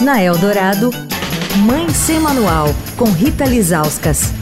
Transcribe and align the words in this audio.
Na 0.00 0.20
Eldorado, 0.20 0.90
Mãe 1.58 1.88
Sem 1.90 2.18
Manual, 2.18 2.74
com 2.96 3.04
Rita 3.04 3.44
Lizauskas. 3.44 4.32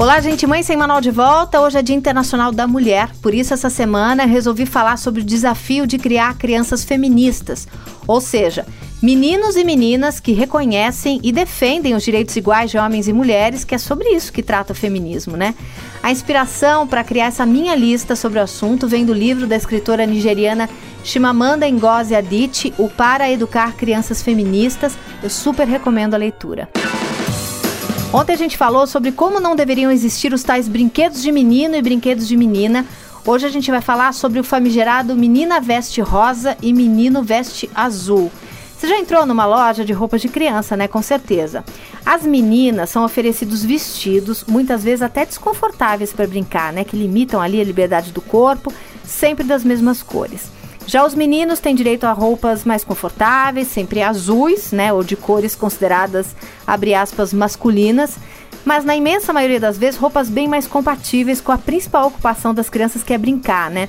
Olá, 0.00 0.18
gente, 0.18 0.46
Mãe 0.46 0.62
Sem 0.62 0.78
Manual 0.78 0.98
de 1.02 1.10
volta. 1.10 1.60
Hoje 1.60 1.76
é 1.76 1.82
Dia 1.82 1.94
Internacional 1.94 2.52
da 2.52 2.66
Mulher, 2.66 3.10
por 3.20 3.34
isso 3.34 3.52
essa 3.52 3.68
semana 3.68 4.24
resolvi 4.24 4.64
falar 4.64 4.96
sobre 4.96 5.20
o 5.20 5.24
desafio 5.24 5.86
de 5.86 5.98
criar 5.98 6.38
crianças 6.38 6.82
feministas, 6.82 7.68
ou 8.06 8.18
seja, 8.18 8.64
Meninos 9.02 9.56
e 9.56 9.64
meninas 9.64 10.20
que 10.20 10.32
reconhecem 10.32 11.18
e 11.22 11.32
defendem 11.32 11.94
os 11.94 12.02
direitos 12.04 12.36
iguais 12.36 12.70
de 12.70 12.76
homens 12.76 13.08
e 13.08 13.14
mulheres, 13.14 13.64
que 13.64 13.74
é 13.74 13.78
sobre 13.78 14.10
isso 14.10 14.30
que 14.30 14.42
trata 14.42 14.74
o 14.74 14.76
feminismo, 14.76 15.38
né? 15.38 15.54
A 16.02 16.12
inspiração 16.12 16.86
para 16.86 17.02
criar 17.02 17.26
essa 17.26 17.46
minha 17.46 17.74
lista 17.74 18.14
sobre 18.14 18.38
o 18.38 18.42
assunto 18.42 18.86
vem 18.86 19.06
do 19.06 19.14
livro 19.14 19.46
da 19.46 19.56
escritora 19.56 20.04
nigeriana 20.04 20.68
Chimamanda 21.02 21.66
Ngozi 21.66 22.14
Adichie, 22.14 22.74
O 22.76 22.90
Para 22.90 23.30
Educar 23.30 23.74
Crianças 23.74 24.20
Feministas. 24.22 24.98
Eu 25.22 25.30
super 25.30 25.66
recomendo 25.66 26.12
a 26.12 26.18
leitura. 26.18 26.68
Ontem 28.12 28.32
a 28.32 28.36
gente 28.36 28.56
falou 28.56 28.88
sobre 28.88 29.12
como 29.12 29.38
não 29.38 29.54
deveriam 29.54 29.88
existir 29.88 30.32
os 30.32 30.42
tais 30.42 30.66
brinquedos 30.66 31.22
de 31.22 31.30
menino 31.30 31.76
e 31.76 31.82
brinquedos 31.82 32.26
de 32.26 32.36
menina. 32.36 32.84
Hoje 33.24 33.46
a 33.46 33.48
gente 33.48 33.70
vai 33.70 33.80
falar 33.80 34.12
sobre 34.12 34.40
o 34.40 34.44
famigerado 34.44 35.14
Menina 35.14 35.60
Veste 35.60 36.00
Rosa 36.00 36.56
e 36.60 36.72
Menino 36.72 37.22
Veste 37.22 37.70
Azul. 37.72 38.32
Você 38.76 38.88
já 38.88 38.98
entrou 38.98 39.24
numa 39.24 39.46
loja 39.46 39.84
de 39.84 39.92
roupas 39.92 40.20
de 40.20 40.28
criança, 40.28 40.76
né? 40.76 40.88
Com 40.88 41.00
certeza. 41.00 41.64
As 42.04 42.24
meninas 42.24 42.90
são 42.90 43.04
oferecidos 43.04 43.64
vestidos, 43.64 44.44
muitas 44.44 44.82
vezes 44.82 45.02
até 45.02 45.24
desconfortáveis 45.24 46.12
para 46.12 46.26
brincar, 46.26 46.72
né? 46.72 46.82
Que 46.82 46.96
limitam 46.96 47.40
ali 47.40 47.60
a 47.60 47.64
liberdade 47.64 48.10
do 48.10 48.20
corpo, 48.20 48.72
sempre 49.04 49.44
das 49.44 49.62
mesmas 49.62 50.02
cores. 50.02 50.50
Já 50.86 51.04
os 51.04 51.14
meninos 51.14 51.60
têm 51.60 51.74
direito 51.74 52.04
a 52.04 52.12
roupas 52.12 52.64
mais 52.64 52.82
confortáveis, 52.82 53.68
sempre 53.68 54.02
azuis, 54.02 54.72
né? 54.72 54.92
Ou 54.92 55.04
de 55.04 55.16
cores 55.16 55.54
consideradas, 55.54 56.34
abre 56.66 56.94
aspas, 56.94 57.32
masculinas. 57.32 58.16
Mas 58.64 58.84
na 58.84 58.96
imensa 58.96 59.32
maioria 59.32 59.60
das 59.60 59.78
vezes, 59.78 59.98
roupas 59.98 60.28
bem 60.28 60.48
mais 60.48 60.66
compatíveis 60.66 61.40
com 61.40 61.52
a 61.52 61.58
principal 61.58 62.08
ocupação 62.08 62.52
das 62.52 62.68
crianças 62.68 63.02
que 63.02 63.12
é 63.12 63.18
brincar, 63.18 63.70
né? 63.70 63.88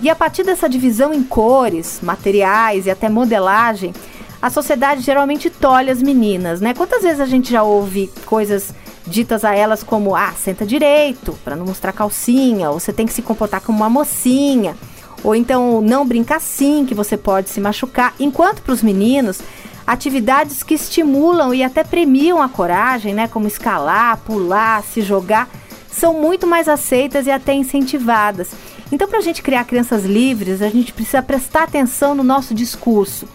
E 0.00 0.08
a 0.08 0.14
partir 0.14 0.42
dessa 0.42 0.68
divisão 0.68 1.12
em 1.12 1.22
cores, 1.22 2.00
materiais 2.02 2.86
e 2.86 2.90
até 2.90 3.08
modelagem, 3.08 3.92
a 4.40 4.48
sociedade 4.48 5.02
geralmente 5.02 5.50
tolhe 5.50 5.90
as 5.90 6.02
meninas, 6.02 6.60
né? 6.60 6.72
Quantas 6.74 7.02
vezes 7.02 7.20
a 7.20 7.26
gente 7.26 7.50
já 7.50 7.62
ouve 7.62 8.10
coisas 8.24 8.74
ditas 9.06 9.44
a 9.44 9.54
elas 9.54 9.82
como: 9.82 10.16
ah, 10.16 10.32
senta 10.32 10.64
direito, 10.64 11.38
para 11.44 11.54
não 11.56 11.66
mostrar 11.66 11.92
calcinha, 11.92 12.70
ou 12.70 12.80
você 12.80 12.92
tem 12.92 13.06
que 13.06 13.12
se 13.12 13.22
comportar 13.22 13.60
como 13.60 13.78
uma 13.78 13.90
mocinha, 13.90 14.74
ou 15.22 15.34
então 15.34 15.80
não 15.80 16.06
brinca 16.06 16.36
assim, 16.36 16.84
que 16.86 16.94
você 16.94 17.16
pode 17.16 17.50
se 17.50 17.60
machucar. 17.60 18.14
Enquanto 18.18 18.62
para 18.62 18.72
os 18.72 18.82
meninos, 18.82 19.40
atividades 19.86 20.62
que 20.62 20.74
estimulam 20.74 21.52
e 21.54 21.62
até 21.62 21.82
premiam 21.82 22.40
a 22.40 22.48
coragem, 22.48 23.14
né, 23.14 23.28
como 23.28 23.46
escalar, 23.46 24.18
pular, 24.18 24.82
se 24.82 25.02
jogar, 25.02 25.48
são 25.90 26.14
muito 26.14 26.46
mais 26.46 26.68
aceitas 26.68 27.26
e 27.26 27.30
até 27.30 27.52
incentivadas. 27.52 28.50
Então, 28.92 29.08
para 29.08 29.18
a 29.18 29.22
gente 29.22 29.42
criar 29.42 29.64
crianças 29.64 30.04
livres, 30.04 30.62
a 30.62 30.68
gente 30.68 30.92
precisa 30.92 31.22
prestar 31.22 31.64
atenção 31.64 32.14
no 32.14 32.24
nosso 32.24 32.54
discurso. 32.54 33.28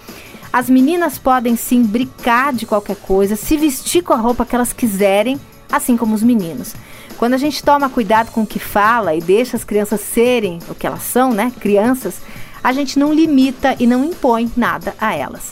As 0.51 0.69
meninas 0.69 1.17
podem 1.17 1.55
sim 1.55 1.83
brincar 1.83 2.53
de 2.53 2.65
qualquer 2.65 2.95
coisa, 2.95 3.35
se 3.35 3.57
vestir 3.57 4.01
com 4.01 4.13
a 4.13 4.17
roupa 4.17 4.45
que 4.45 4.55
elas 4.55 4.71
quiserem, 4.71 5.39
assim 5.71 5.97
como 5.97 6.15
os 6.15 6.23
meninos. 6.23 6.73
Quando 7.17 7.33
a 7.33 7.37
gente 7.37 7.63
toma 7.63 7.89
cuidado 7.89 8.31
com 8.31 8.41
o 8.41 8.47
que 8.47 8.59
fala 8.59 9.15
e 9.15 9.21
deixa 9.21 9.55
as 9.55 9.63
crianças 9.63 10.01
serem 10.01 10.59
o 10.69 10.75
que 10.75 10.85
elas 10.85 11.03
são, 11.03 11.31
né? 11.33 11.51
Crianças, 11.59 12.15
a 12.63 12.73
gente 12.73 12.99
não 12.99 13.13
limita 13.13 13.75
e 13.79 13.87
não 13.87 14.03
impõe 14.03 14.51
nada 14.57 14.93
a 14.99 15.15
elas. 15.15 15.51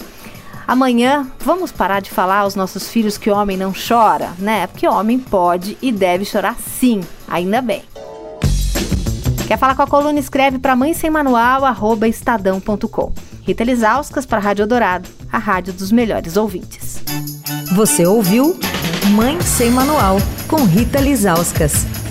Amanhã, 0.68 1.28
vamos 1.40 1.72
parar 1.72 2.00
de 2.00 2.10
falar 2.10 2.40
aos 2.40 2.56
nossos 2.56 2.90
filhos 2.90 3.18
que 3.18 3.30
homem 3.30 3.58
não 3.58 3.74
chora, 3.74 4.32
né? 4.40 4.68
Porque 4.68 4.88
homem 4.88 5.20
pode 5.20 5.78
e 5.82 5.92
deve 5.92 6.26
chorar 6.26 6.58
sim, 6.58 7.02
ainda 7.28 7.62
bem. 7.62 7.84
Quer 9.48 9.58
falar 9.58 9.76
com 9.76 9.82
a 9.82 9.88
coluna? 9.88 10.20
Escreve 10.20 10.58
para 10.58 10.76
mãe 10.76 10.94
sem 10.94 11.10
manual, 11.10 11.66
arroba 11.66 12.08
estadão.com. 12.08 13.14
Rita 13.42 13.64
Lizauskas 13.64 14.26
para 14.26 14.38
a 14.38 14.42
Rádio 14.42 14.66
Dourado, 14.66 15.10
a 15.32 15.38
rádio 15.38 15.74
dos 15.74 15.92
melhores 15.92 16.38
ouvintes. 16.38 17.04
Você 17.76 18.06
ouviu 18.06 18.58
Mãe 19.12 19.42
Sem 19.42 19.70
Manual, 19.70 20.18
com 20.48 20.64
Rita 20.64 21.00
Lizauskas. 21.00 22.03